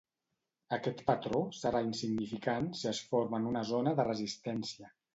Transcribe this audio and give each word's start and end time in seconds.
Aquest 0.77 1.03
patró 1.09 1.41
serà 1.59 1.83
insignificant 1.89 2.73
si 2.83 2.91
es 2.95 3.05
forma 3.13 3.41
en 3.45 3.49
una 3.55 3.67
zona 3.77 3.99
de 4.01 4.11
resistència. 4.13 4.95